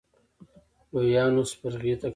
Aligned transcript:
لويانو 0.93 1.43
سپرغې 1.51 1.93
ته 2.01 2.07
کتل. 2.07 2.09